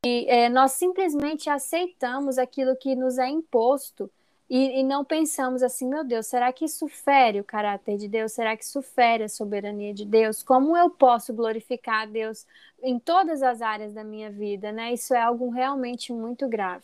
[0.04, 4.12] E é, nós simplesmente aceitamos aquilo que nos é imposto
[4.54, 8.34] e, e, não pensamos assim, meu Deus, será que isso fere o caráter de Deus?
[8.34, 10.44] Será que isso fere a soberania de Deus?
[10.44, 12.46] Como eu posso glorificar a Deus
[12.84, 14.92] em todas as áreas da minha vida, né?
[14.92, 16.84] Isso é algo realmente muito grave.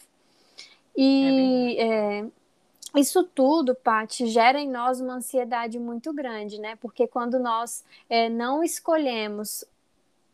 [0.96, 2.26] E é é,
[2.96, 6.78] isso tudo, Paty, gera em nós uma ansiedade muito grande, né?
[6.78, 9.66] Porque quando nós é, não escolhemos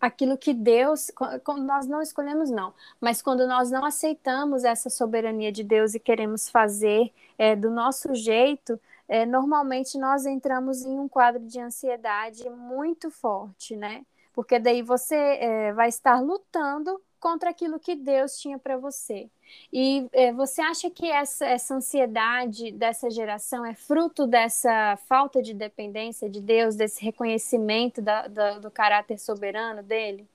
[0.06, 1.10] aquilo que Deus,
[1.46, 6.00] quando nós não escolhemos, não, mas quando nós não aceitamos essa soberania de Deus e
[6.00, 12.50] queremos fazer é, do nosso jeito, é, normalmente nós entramos em um quadro de ansiedade
[12.50, 14.04] muito forte, né?
[14.34, 19.30] porque daí você é, vai estar lutando contra aquilo que Deus tinha para você.
[19.72, 25.54] E é, você acha que essa, essa ansiedade dessa geração é fruto dessa falta de
[25.54, 30.28] dependência de Deus, desse reconhecimento da, da, do caráter soberano dele?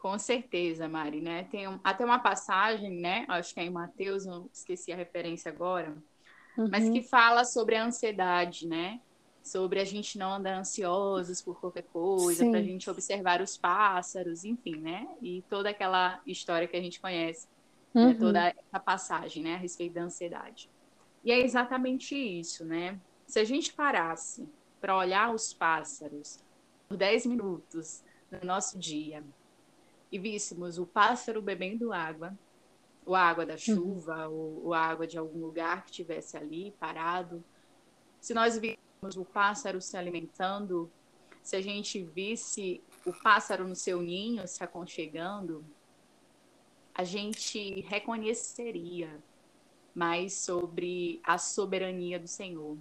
[0.00, 1.44] Com certeza, Mari, né?
[1.44, 3.24] Tem um, até uma passagem, né?
[3.28, 5.96] Acho que é em Mateus, não esqueci a referência agora,
[6.58, 6.68] uhum.
[6.72, 8.98] mas que fala sobre a ansiedade, né?
[9.42, 14.44] Sobre a gente não andar ansiosos por qualquer coisa, para a gente observar os pássaros,
[14.44, 15.08] enfim, né?
[15.20, 17.48] E toda aquela história que a gente conhece,
[17.92, 18.02] né?
[18.02, 18.08] uhum.
[18.08, 18.14] né?
[18.14, 19.54] toda essa passagem, né?
[19.54, 20.70] A respeito da ansiedade.
[21.24, 23.00] E é exatamente isso, né?
[23.26, 24.48] Se a gente parasse
[24.80, 26.38] para olhar os pássaros
[26.88, 29.24] por 10 minutos no nosso dia,
[30.12, 32.36] e víssemos o pássaro bebendo água,
[33.04, 33.58] ou água da uhum.
[33.58, 34.34] chuva, uhum.
[34.34, 37.42] ou, ou água de algum lugar que estivesse ali parado,
[38.20, 40.90] se nós víssemos o pássaro se alimentando,
[41.42, 45.64] se a gente visse o pássaro no seu ninho se aconchegando,
[46.94, 49.20] a gente reconheceria
[49.92, 52.78] mais sobre a soberania do Senhor,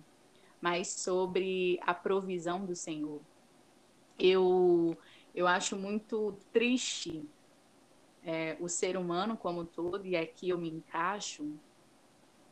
[0.62, 3.20] mais sobre a provisão do Senhor.
[4.20, 4.96] Eu
[5.34, 7.26] eu acho muito triste
[8.24, 11.50] é, o ser humano como todo, e aqui eu me encaixo,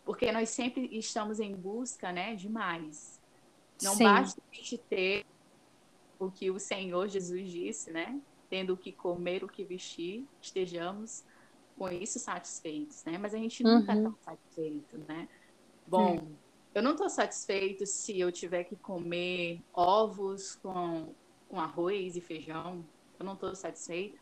[0.06, 3.19] porque nós sempre estamos em busca né, de mais.
[3.82, 4.04] Não Sim.
[4.04, 5.26] basta a gente ter
[6.18, 8.20] o que o Senhor Jesus disse, né?
[8.50, 11.24] Tendo o que comer, o que vestir, estejamos
[11.78, 13.18] com isso satisfeitos, né?
[13.18, 14.16] Mas a gente nunca está uhum.
[14.22, 15.30] satisfeito, né?
[15.88, 16.28] Bom,
[16.76, 21.14] eu não estou satisfeito se eu tiver que comer ovos com
[21.50, 22.86] com arroz e feijão,
[23.20, 24.20] eu não estou satisfeita.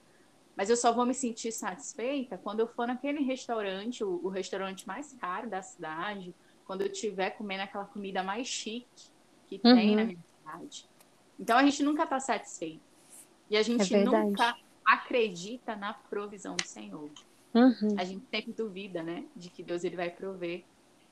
[0.56, 4.88] Mas eu só vou me sentir satisfeita quando eu for naquele restaurante, o, o restaurante
[4.88, 6.34] mais caro da cidade,
[6.66, 9.12] quando eu estiver comendo aquela comida mais chique
[9.48, 9.76] que uhum.
[9.76, 10.86] tem na minha cidade.
[11.40, 12.82] Então a gente nunca está satisfeito.
[13.50, 17.10] E a gente é nunca acredita na provisão do Senhor.
[17.54, 17.96] Uhum.
[17.98, 20.64] A gente sempre duvida, né, de que Deus ele vai prover.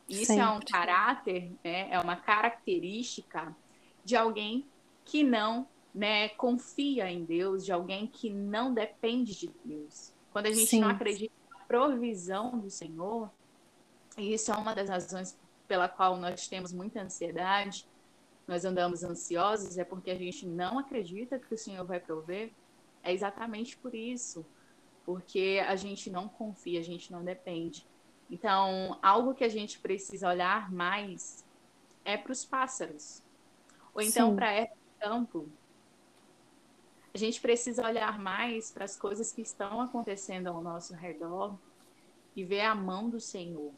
[0.08, 0.42] E isso sempre.
[0.42, 3.56] é um caráter, né, é uma característica
[4.04, 4.66] de alguém
[5.04, 10.14] que não né, confia em Deus, de alguém que não depende de Deus.
[10.32, 10.82] Quando a gente Sim.
[10.82, 13.32] não acredita na provisão do Senhor,
[14.18, 17.88] e isso é uma das razões pela qual nós temos muita ansiedade,
[18.48, 22.52] nós andamos ansiosos, é porque a gente não acredita que o Senhor vai prover.
[23.04, 24.46] É exatamente por isso,
[25.06, 27.86] porque a gente não confia, a gente não depende.
[28.30, 31.46] Então, algo que a gente precisa olhar mais
[32.04, 33.24] é para os pássaros,
[33.94, 34.68] ou então para a
[35.00, 35.48] campo,
[37.14, 41.58] a gente precisa olhar mais para as coisas que estão acontecendo ao nosso redor
[42.36, 43.72] e ver a mão do Senhor.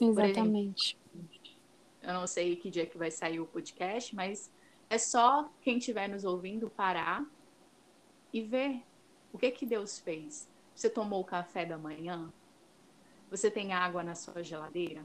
[0.00, 0.96] Exatamente.
[1.12, 1.39] Exemplo,
[2.02, 4.50] eu não sei que dia que vai sair o podcast, mas
[4.88, 7.24] é só quem estiver nos ouvindo parar
[8.32, 8.82] e ver
[9.32, 10.48] o que que Deus fez.
[10.74, 12.32] Você tomou o café da manhã?
[13.30, 15.04] Você tem água na sua geladeira?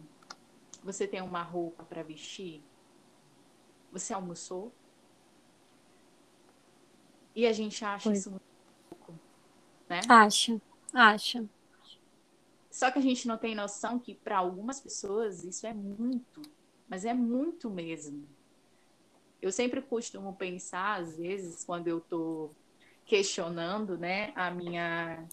[0.84, 2.63] Você tem uma roupa para vestir?
[3.91, 4.71] Você almoçou?
[7.36, 8.45] E a gente acha isso muito
[8.89, 9.13] pouco,
[9.89, 10.01] né?
[10.08, 10.62] Acha,
[10.93, 11.45] acha.
[12.71, 16.41] Só que a gente não tem noção que para algumas pessoas isso é muito,
[16.88, 18.28] mas é muito mesmo.
[19.41, 22.54] Eu sempre costumo pensar, às vezes, quando eu estou
[23.06, 25.28] questionando, né, a minha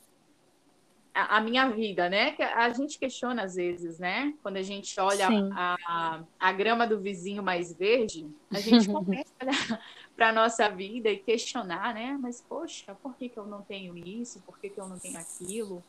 [1.14, 2.34] a, a, minha vida, né?
[2.54, 4.32] A gente questiona às vezes, né?
[4.42, 9.30] Quando a gente olha a, a, a, grama do vizinho mais verde, a gente começa
[9.40, 9.82] a olhar
[10.16, 12.18] para a nossa vida e questionar, né?
[12.20, 14.40] Mas, poxa, por que, que eu não tenho isso?
[14.40, 15.82] Por que, que eu não tenho aquilo?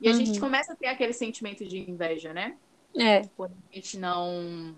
[0.00, 0.18] E a uhum.
[0.18, 2.56] gente começa a ter aquele sentimento de inveja, né?
[2.96, 3.22] É.
[3.36, 4.74] Quando a gente não,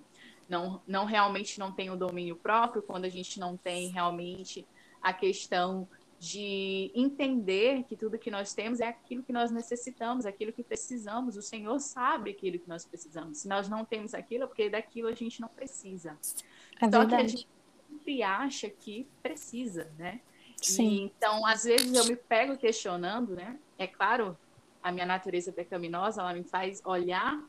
[0.49, 4.67] não, não realmente não tem o domínio próprio, quando a gente não tem realmente
[5.03, 10.53] a questão de entender que tudo que nós temos é aquilo que nós necessitamos, aquilo
[10.53, 11.37] que precisamos.
[11.37, 13.39] O Senhor sabe aquilo que nós precisamos.
[13.39, 16.17] Se nós não temos aquilo, é porque daquilo a gente não precisa.
[16.81, 17.09] É Só verdade.
[17.09, 17.49] que a gente
[17.91, 20.21] sempre acha que precisa, né?
[20.57, 20.89] Sim.
[20.89, 23.59] E, então, às vezes eu me pego questionando, né?
[23.77, 24.37] É claro,
[24.83, 27.43] a minha natureza pecaminosa, ela me faz olhar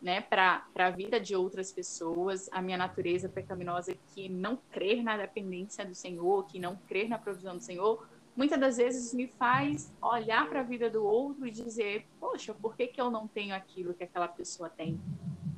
[0.00, 5.16] né, para a vida de outras pessoas, a minha natureza pecaminosa que não crer na
[5.16, 8.06] dependência do Senhor, que não crer na provisão do Senhor,
[8.36, 12.76] muitas das vezes me faz olhar para a vida do outro e dizer, poxa, por
[12.76, 15.00] que, que eu não tenho aquilo que aquela pessoa tem?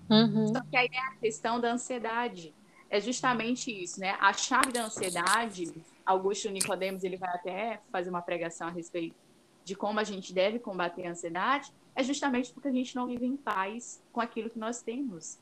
[0.09, 0.49] Uhum.
[0.49, 2.55] Só que aí é a questão da ansiedade
[2.91, 4.17] é justamente isso, né?
[4.21, 5.71] A chave da ansiedade,
[6.07, 9.15] Augusto Nicodemos, ele vai até fazer uma pregação a respeito
[9.63, 13.27] de como a gente deve combater a ansiedade, é justamente porque a gente não vive
[13.27, 15.37] em paz com aquilo que nós temos,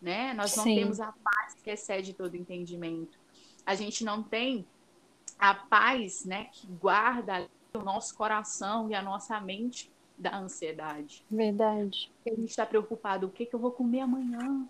[0.00, 0.34] né?
[0.34, 0.74] Nós não Sim.
[0.74, 3.18] temos a paz que excede todo entendimento.
[3.64, 4.66] A gente não tem
[5.38, 11.24] a paz, né, que guarda o nosso coração e a nossa mente da ansiedade.
[11.30, 12.12] Verdade.
[12.26, 14.68] A gente está preocupado, o que, que eu vou comer amanhã?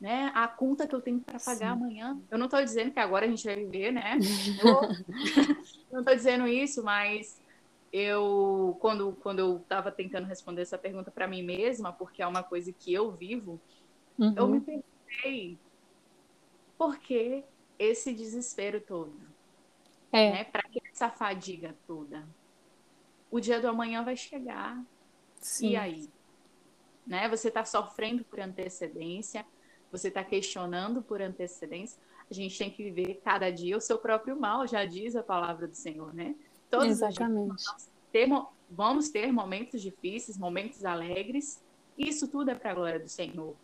[0.00, 0.32] Né?
[0.34, 1.82] A conta que eu tenho para pagar Sim.
[1.84, 2.18] amanhã.
[2.28, 4.18] Eu não estou dizendo que agora a gente vai viver, né?
[5.90, 7.40] Não estou dizendo isso, mas
[7.94, 12.42] eu quando quando eu estava tentando responder essa pergunta para mim mesma, porque é uma
[12.42, 13.60] coisa que eu vivo,
[14.18, 14.34] uhum.
[14.36, 15.56] eu me perguntei
[16.76, 17.44] por que
[17.78, 19.14] esse desespero todo?
[20.10, 20.32] É.
[20.32, 20.44] Né?
[20.44, 22.26] Para que essa fadiga toda?
[23.30, 24.84] O dia do amanhã vai chegar.
[25.36, 25.70] Sim.
[25.70, 26.10] E aí?
[27.06, 27.28] Né?
[27.28, 29.46] Você está sofrendo por antecedência,
[29.92, 32.02] você está questionando por antecedência.
[32.28, 35.68] A gente tem que viver cada dia o seu próprio mal, já diz a palavra
[35.68, 36.34] do Senhor, né?
[36.74, 37.64] Todos Exatamente.
[38.10, 38.28] Ter,
[38.70, 41.62] vamos ter momentos difíceis, momentos alegres.
[41.96, 43.56] Isso tudo é para a glória do Senhor.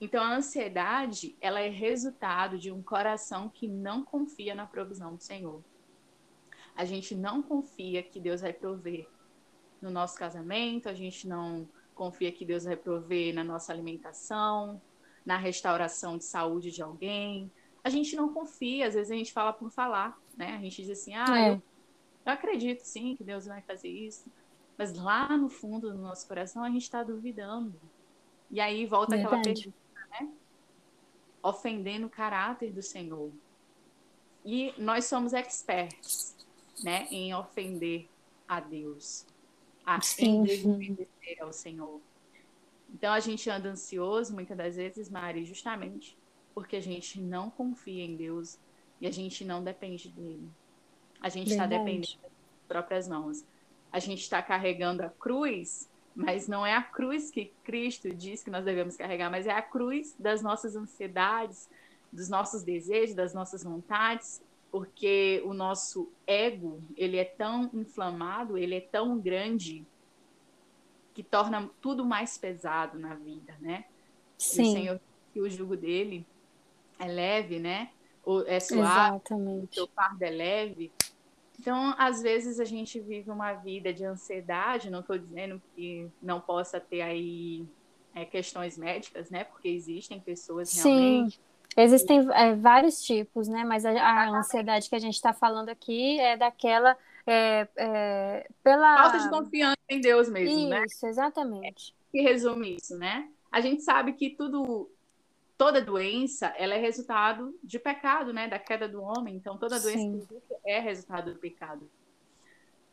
[0.00, 5.22] Então, a ansiedade, ela é resultado de um coração que não confia na provisão do
[5.22, 5.62] Senhor.
[6.74, 9.06] A gente não confia que Deus vai prover
[9.80, 14.80] no nosso casamento, a gente não confia que Deus vai prover na nossa alimentação,
[15.24, 17.50] na restauração de saúde de alguém.
[17.84, 20.56] A gente não confia, às vezes a gente fala por falar, né?
[20.56, 21.50] A gente diz assim, ah, é.
[21.50, 21.62] eu
[22.24, 24.30] eu acredito sim que Deus vai fazer isso,
[24.76, 27.74] mas lá no fundo do nosso coração a gente está duvidando.
[28.50, 29.34] E aí volta Verdade.
[29.34, 29.76] aquela pergunta,
[30.10, 30.32] né?
[31.42, 33.32] Ofendendo o caráter do Senhor.
[34.44, 36.36] E nós somos experts,
[36.82, 38.08] né, em ofender
[38.46, 39.24] a Deus,
[39.86, 42.00] a sim, desobedecer ao Senhor.
[42.92, 46.18] Então a gente anda ansioso muitas das vezes, Mari, justamente
[46.54, 48.58] porque a gente não confia em Deus
[49.00, 50.48] e a gente não depende dele.
[51.22, 52.32] A gente está dependendo das
[52.66, 53.44] próprias mãos.
[53.90, 58.50] A gente está carregando a cruz, mas não é a cruz que Cristo diz que
[58.50, 61.68] nós devemos carregar, mas é a cruz das nossas ansiedades,
[62.12, 68.74] dos nossos desejos, das nossas vontades, porque o nosso ego, ele é tão inflamado, ele
[68.74, 69.86] é tão grande
[71.14, 73.84] que torna tudo mais pesado na vida, né?
[74.38, 74.62] Sim.
[74.62, 75.00] o Senhor
[75.32, 76.26] que o jugo dele
[76.98, 77.90] é leve, né?
[78.46, 79.64] é suave, Exatamente.
[79.64, 80.92] o seu fardo é leve.
[81.58, 86.40] Então, às vezes a gente vive uma vida de ansiedade, não estou dizendo que não
[86.40, 87.64] possa ter aí
[88.14, 89.44] é, questões médicas, né?
[89.44, 91.00] Porque existem pessoas Sim.
[91.00, 91.40] realmente.
[91.76, 93.64] Existem é, vários tipos, né?
[93.64, 98.96] Mas a, a ansiedade que a gente está falando aqui é daquela é, é, pela
[98.96, 100.84] falta de confiança em Deus mesmo, isso, né?
[100.84, 101.94] Isso, exatamente.
[102.10, 103.28] Que resume isso, né?
[103.50, 104.90] A gente sabe que tudo
[105.62, 108.48] toda doença ela é resultado de pecado, né?
[108.48, 109.36] Da queda do homem.
[109.36, 110.26] Então, toda doença
[110.66, 111.88] é resultado do pecado.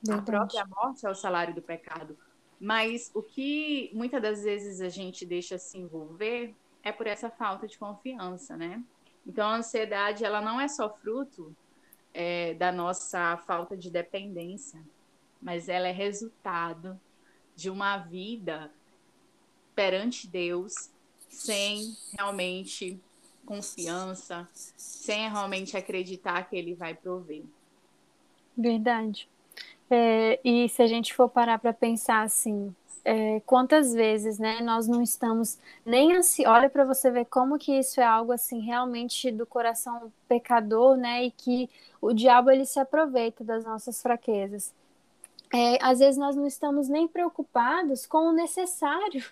[0.06, 0.20] Verdade.
[0.20, 2.16] A própria morte é o salário do pecado.
[2.62, 6.54] Mas o que muitas das vezes a gente deixa se envolver
[6.84, 8.84] é por essa falta de confiança, né?
[9.26, 11.56] Então, a ansiedade, ela não é só fruto
[12.14, 14.80] é, da nossa falta de dependência,
[15.42, 17.00] mas ela é resultado
[17.56, 18.72] de uma vida
[19.74, 20.92] perante Deus
[21.30, 23.00] sem realmente
[23.46, 27.44] confiança, sem realmente acreditar que ele vai prover.
[28.56, 29.30] Verdade.
[29.90, 34.88] É, e se a gente for parar para pensar assim, é, quantas vezes, né, nós
[34.88, 39.32] não estamos nem assim, olha para você ver como que isso é algo assim realmente
[39.32, 41.70] do coração pecador, né, e que
[42.02, 44.74] o diabo ele se aproveita das nossas fraquezas.
[45.52, 49.26] É, às vezes nós não estamos nem preocupados com o necessário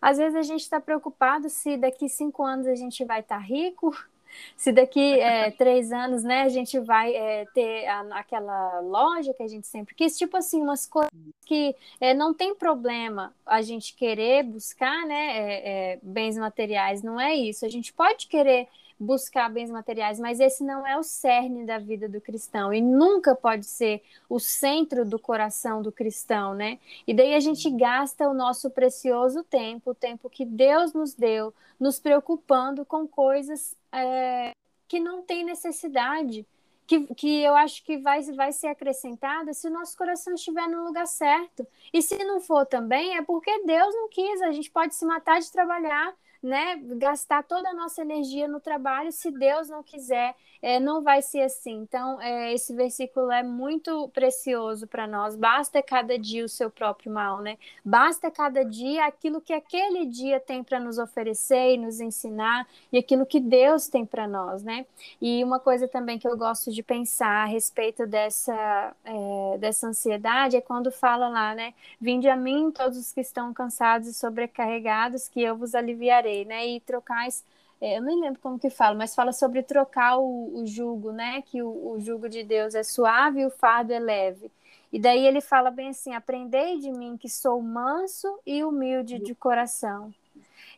[0.00, 3.42] às vezes a gente está preocupado se daqui cinco anos a gente vai estar tá
[3.42, 3.96] rico,
[4.56, 9.42] se daqui é, três anos né, a gente vai é, ter a, aquela loja que
[9.42, 11.10] a gente sempre quis, tipo assim, umas coisas
[11.44, 17.20] que é, não tem problema a gente querer buscar né, é, é, bens materiais, não
[17.20, 17.64] é isso.
[17.64, 22.08] A gente pode querer buscar bens materiais, mas esse não é o cerne da vida
[22.08, 26.78] do cristão e nunca pode ser o centro do coração do cristão, né?
[27.06, 31.52] E daí a gente gasta o nosso precioso tempo, o tempo que Deus nos deu,
[31.78, 34.52] nos preocupando com coisas é,
[34.88, 36.46] que não tem necessidade.
[36.86, 40.84] Que, que eu acho que vai, vai ser acrescentada se o nosso coração estiver no
[40.84, 41.66] lugar certo.
[41.92, 44.40] E se não for também, é porque Deus não quis.
[44.40, 49.12] A gente pode se matar de trabalhar, né, gastar toda a nossa energia no trabalho,
[49.12, 51.74] se Deus não quiser, é, não vai ser assim.
[51.74, 55.36] Então, é, esse versículo é muito precioso para nós.
[55.36, 57.56] Basta cada dia o seu próprio mal, né?
[57.84, 62.98] Basta cada dia aquilo que aquele dia tem para nos oferecer e nos ensinar e
[62.98, 64.86] aquilo que Deus tem para nós, né?
[65.20, 70.56] E uma coisa também que eu gosto de pensar a respeito dessa, é, dessa ansiedade
[70.56, 71.74] é quando fala lá, né?
[72.00, 76.66] Vinde a mim todos os que estão cansados e sobrecarregados, que eu vos aliviarei, né?
[76.66, 77.44] E trocais
[77.80, 81.42] é, eu nem lembro como que fala, mas fala sobre trocar o, o jugo, né?
[81.42, 84.50] Que o, o jugo de Deus é suave e o fardo é leve.
[84.92, 89.34] E daí ele fala bem assim: aprendei de mim que sou manso e humilde de
[89.34, 90.12] coração.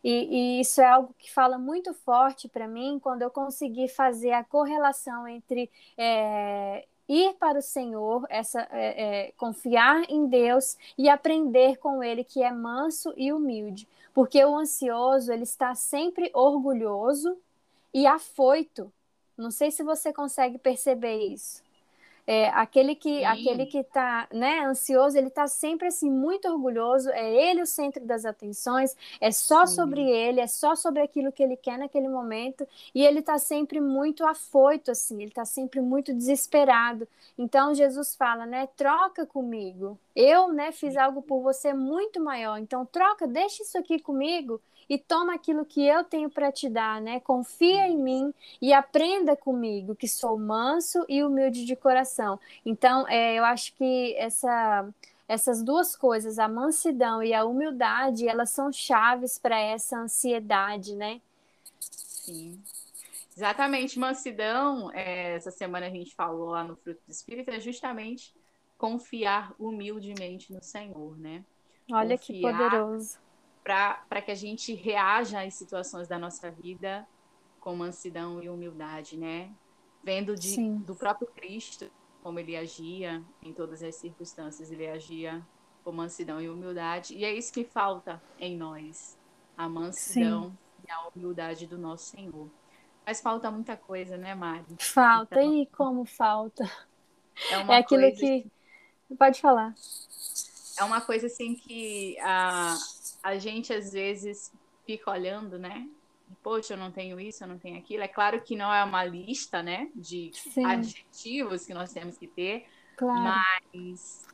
[0.03, 4.33] E, e isso é algo que fala muito forte para mim quando eu consegui fazer
[4.33, 11.09] a correlação entre é, ir para o Senhor, essa é, é, confiar em Deus e
[11.09, 13.89] aprender com Ele que é manso e humilde,
[14.19, 17.39] porque o ansioso ele está sempre orgulhoso
[17.95, 18.93] e afoito.
[19.37, 21.63] Não sei se você consegue perceber isso.
[22.31, 23.25] É, aquele que Sim.
[23.25, 28.05] aquele que está né, ansioso, ele está sempre assim muito orgulhoso, é ele o centro
[28.05, 29.77] das atenções, é só Sim.
[29.77, 33.81] sobre ele, é só sobre aquilo que ele quer naquele momento, e ele está sempre
[33.81, 37.09] muito afoito assim, ele está sempre muito desesperado.
[37.39, 39.99] Então Jesus fala, né, troca comigo.
[40.15, 42.59] Eu, né, fiz algo por você muito maior.
[42.59, 47.01] Então troca, deixa isso aqui comigo e toma aquilo que eu tenho para te dar,
[47.01, 47.21] né?
[47.21, 52.18] Confia em mim e aprenda comigo, que sou manso e humilde de coração.
[52.65, 54.89] Então, é, eu acho que essa
[55.27, 61.21] essas duas coisas, a mansidão e a humildade, elas são chaves para essa ansiedade, né?
[61.79, 62.59] Sim.
[63.37, 68.35] Exatamente, mansidão, é, essa semana a gente falou lá no Fruto do Espírito, é justamente
[68.79, 71.45] confiar humildemente no Senhor, né?
[71.93, 73.19] Olha confiar, que poderoso
[74.09, 77.07] para que a gente reaja às situações da nossa vida
[77.61, 79.51] com mansidão e humildade, né?
[80.03, 81.91] Vendo de, do próprio Cristo
[82.29, 85.43] como ele agia em todas as circunstâncias, ele agia
[85.83, 89.17] com mansidão e humildade, e é isso que falta em nós,
[89.57, 90.87] a mansidão Sim.
[90.87, 92.51] e a humildade do nosso Senhor.
[93.07, 94.77] Mas falta muita coisa, né, Mari?
[94.79, 96.71] Falta, então, e como falta?
[97.51, 98.43] É, é aquilo que...
[99.09, 99.17] que...
[99.17, 99.75] Pode falar.
[100.79, 102.77] É uma coisa assim que a,
[103.23, 104.53] a gente às vezes
[104.85, 105.89] fica olhando, né?
[106.49, 108.03] Poxa, eu não tenho isso, eu não tenho aquilo.
[108.03, 110.65] É claro que não é uma lista, né, de Sim.
[110.65, 113.21] adjetivos que nós temos que ter, claro.
[113.21, 114.27] mas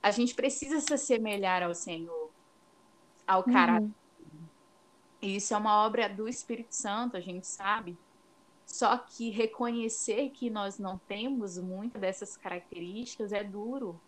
[0.00, 2.30] a gente precisa se assemelhar ao Senhor,
[3.26, 3.52] ao uhum.
[3.52, 3.90] caráter.
[5.20, 7.98] E isso é uma obra do Espírito Santo, a gente sabe.
[8.64, 14.00] Só que reconhecer que nós não temos muitas dessas características é duro.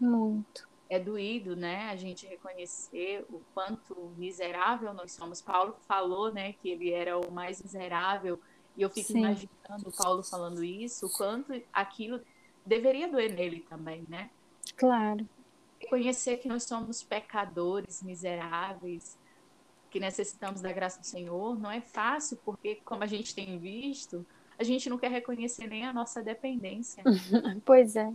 [0.00, 1.90] Muito é doído, né?
[1.90, 5.40] A gente reconhecer o quanto miserável nós somos.
[5.40, 8.40] Paulo falou, né, que ele era o mais miserável,
[8.76, 9.18] e eu fico Sim.
[9.18, 12.20] imaginando Paulo falando isso, o quanto aquilo
[12.64, 14.30] deveria doer nele também, né?
[14.76, 15.28] Claro.
[15.80, 19.18] Reconhecer que nós somos pecadores, miseráveis,
[19.90, 24.26] que necessitamos da graça do Senhor, não é fácil, porque como a gente tem visto,
[24.58, 27.02] a gente não quer reconhecer nem a nossa dependência.
[27.64, 28.12] pois é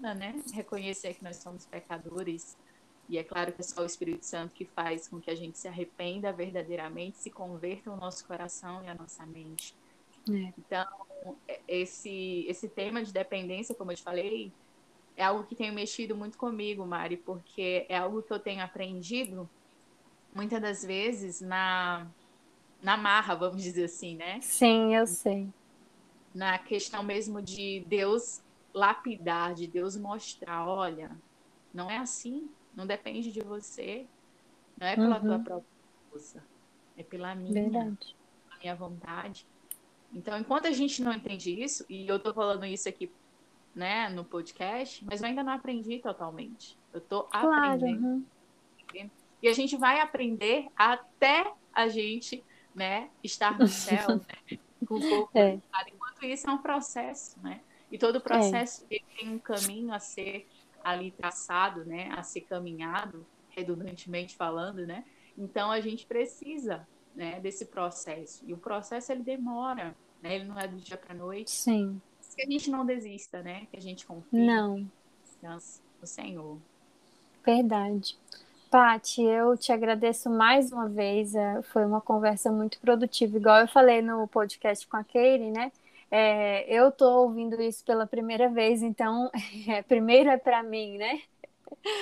[0.00, 0.42] né?
[0.52, 2.56] Reconhecer que nós somos pecadores.
[3.08, 5.58] E é claro que é só o Espírito Santo que faz com que a gente
[5.58, 9.74] se arrependa verdadeiramente, se converta o nosso coração e a nossa mente.
[10.28, 10.52] É.
[10.58, 10.86] Então,
[11.68, 14.52] esse, esse tema de dependência, como eu te falei,
[15.16, 19.48] é algo que tem mexido muito comigo, Mari, porque é algo que eu tenho aprendido
[20.34, 22.06] muitas das vezes na,
[22.82, 24.40] na marra, vamos dizer assim, né?
[24.42, 25.48] Sim, eu sei.
[26.34, 28.42] Na questão mesmo de Deus
[28.76, 31.10] lapidar, de Deus mostrar, olha,
[31.72, 34.06] não é assim, não depende de você,
[34.78, 35.22] não é pela uhum.
[35.22, 35.74] tua própria
[36.10, 36.44] força,
[36.94, 38.14] é pela minha, Verdade.
[38.60, 39.46] minha vontade.
[40.12, 43.10] Então, enquanto a gente não entende isso, e eu tô falando isso aqui,
[43.74, 46.78] né, no podcast, mas eu ainda não aprendi totalmente.
[46.92, 48.06] Eu tô claro, aprendendo.
[48.06, 49.10] Uhum.
[49.42, 55.00] E a gente vai aprender até a gente, né, estar no céu, né, com um
[55.00, 55.38] pouco.
[55.38, 55.58] É.
[55.88, 57.62] Enquanto isso é um processo, né?
[57.90, 58.98] E todo o processo é.
[59.16, 60.48] tem um caminho a ser
[60.82, 65.04] ali traçado, né, a ser caminhado, redundantemente falando, né?
[65.36, 68.44] Então a gente precisa, né, desse processo.
[68.46, 70.36] E o processo ele demora, né?
[70.36, 71.50] Ele não é do dia para noite.
[71.50, 72.00] Sim.
[72.34, 73.66] Que a gente não desista, né?
[73.70, 74.36] Que a gente confie.
[74.36, 74.86] Não.
[75.42, 76.58] No Senhor.
[77.44, 78.18] Verdade.
[78.70, 81.34] Pati, eu te agradeço mais uma vez.
[81.34, 85.72] É, foi uma conversa muito produtiva, igual eu falei no podcast com a Keire, né?
[86.10, 89.30] É, eu estou ouvindo isso pela primeira vez, então
[89.68, 91.20] é, primeiro é para mim, né?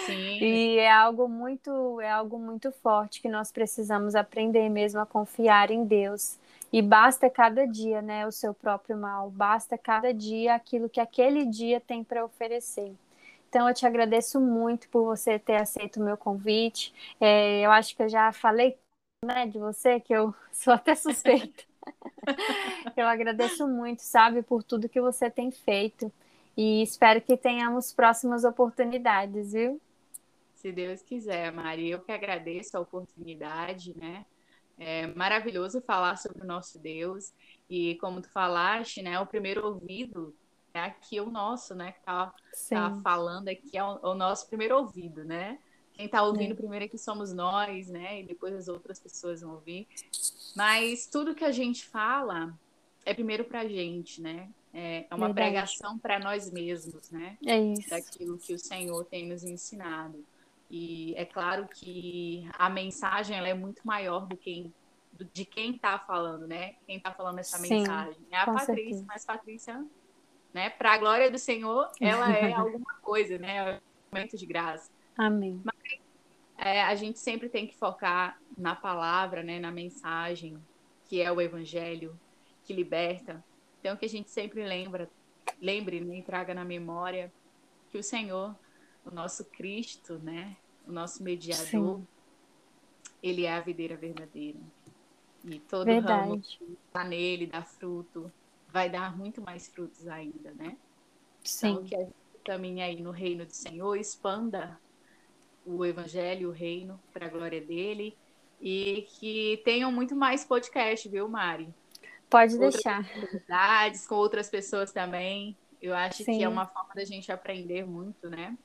[0.06, 0.38] Sim.
[0.40, 5.70] E é algo muito, é algo muito forte que nós precisamos aprender mesmo a confiar
[5.70, 6.38] em Deus.
[6.72, 11.46] E basta cada dia, né, o seu próprio mal, basta cada dia aquilo que aquele
[11.46, 12.92] dia tem para oferecer.
[13.48, 16.92] Então, eu te agradeço muito por você ter aceito o meu convite.
[17.20, 18.76] É, eu acho que eu já falei
[19.24, 21.64] né, de você, que eu sou até suspeita.
[22.96, 26.12] Eu agradeço muito, sabe, por tudo que você tem feito.
[26.56, 29.80] E espero que tenhamos próximas oportunidades, viu?
[30.54, 31.94] Se Deus quiser, Maria.
[31.94, 34.24] Eu que agradeço a oportunidade, né?
[34.78, 37.32] É maravilhoso falar sobre o nosso Deus
[37.68, 40.34] e como tu falaste, né, o primeiro ouvido
[40.72, 42.34] é aqui o nosso, né, que tá,
[42.68, 45.58] tá falando aqui é o, o, nosso primeiro ouvido, né?
[45.94, 46.56] Quem tá ouvindo é.
[46.56, 48.20] primeiro aqui somos nós, né?
[48.20, 49.86] E depois as outras pessoas vão ouvir.
[50.56, 52.52] Mas tudo que a gente fala
[53.06, 54.48] é primeiro pra gente, né?
[54.72, 55.50] É, é uma Verdade.
[55.50, 57.38] pregação para nós mesmos, né?
[57.46, 57.88] É isso.
[57.88, 60.24] Daquilo que o Senhor tem nos ensinado.
[60.68, 64.72] E é claro que a mensagem ela é muito maior do que
[65.32, 66.74] de quem está falando, né?
[66.86, 68.20] Quem está falando essa Sim, mensagem.
[68.32, 69.04] É a Patrícia, certeza.
[69.06, 69.84] mas Patrícia,
[70.52, 70.70] né?
[70.70, 73.56] Para a glória do Senhor, ela é alguma coisa, né?
[73.56, 73.80] É um
[74.10, 74.90] momento de graça.
[75.16, 75.60] Amém.
[75.64, 75.73] Mas,
[76.56, 79.58] é, a gente sempre tem que focar na palavra, né?
[79.58, 80.56] Na mensagem,
[81.06, 82.18] que é o evangelho,
[82.64, 83.44] que liberta.
[83.80, 85.10] Então, que a gente sempre lembra,
[85.60, 86.22] lembre, né?
[86.22, 87.32] traga na memória
[87.90, 88.54] que o Senhor,
[89.04, 90.56] o nosso Cristo, né?
[90.86, 92.06] O nosso mediador, Sim.
[93.22, 94.58] ele é a videira verdadeira.
[95.44, 96.28] E todo Verdade.
[96.28, 98.32] ramo que está nele dá fruto,
[98.68, 100.76] vai dar muito mais frutos ainda, né?
[101.42, 101.68] Sim.
[101.68, 104.80] Então, que a gente caminhe aí no reino do Senhor, expanda
[105.64, 108.16] o evangelho, o reino, para a glória dele.
[108.60, 111.68] E que tenham muito mais podcast, viu, Mari?
[112.30, 113.04] Pode outras deixar.
[114.08, 115.56] Com outras pessoas também.
[115.80, 116.38] Eu acho Sim.
[116.38, 118.56] que é uma forma da gente aprender muito, né?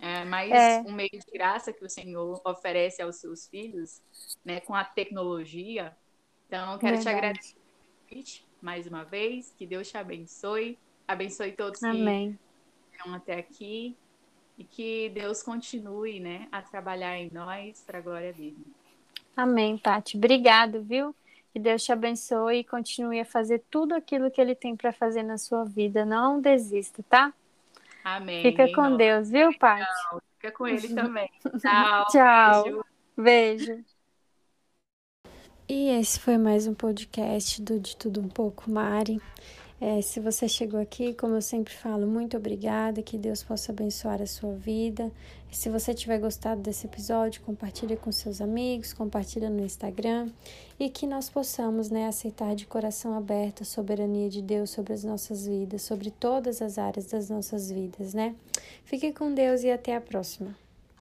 [0.00, 0.80] É mais é.
[0.86, 4.00] um meio de graça que o Senhor oferece aos seus filhos,
[4.44, 4.60] né?
[4.60, 5.96] Com a tecnologia,
[6.48, 7.02] então, quero Verdade.
[7.02, 9.54] te agradecer mais uma vez.
[9.56, 10.78] Que Deus te abençoe.
[11.06, 12.38] Abençoe todos Amém.
[12.90, 13.94] que estão até aqui.
[14.58, 18.58] E que Deus continue né, a trabalhar em nós para a glória dele.
[19.36, 20.16] Amém, Tati.
[20.16, 21.14] Obrigado, viu?
[21.52, 25.22] Que Deus te abençoe e continue a fazer tudo aquilo que Ele tem para fazer
[25.22, 26.04] na sua vida.
[26.04, 27.32] Não desista, tá?
[28.02, 28.42] Amém.
[28.42, 29.86] Fica com Deus, viu, Tati?
[30.34, 31.30] Fica com Ele também.
[31.62, 32.06] Tchau.
[32.10, 32.84] Tchau.
[33.16, 33.66] Beijo.
[33.66, 33.84] Beijo.
[35.70, 39.20] E esse foi mais um podcast do De Tudo Um Pouco, Mari.
[39.80, 44.20] É, se você chegou aqui, como eu sempre falo, muito obrigada, que Deus possa abençoar
[44.20, 45.12] a sua vida.
[45.52, 50.30] Se você tiver gostado desse episódio, compartilhe com seus amigos, compartilha no Instagram
[50.80, 55.04] e que nós possamos né, aceitar de coração aberto a soberania de Deus sobre as
[55.04, 58.34] nossas vidas, sobre todas as áreas das nossas vidas, né?
[58.84, 60.67] Fique com Deus e até a próxima.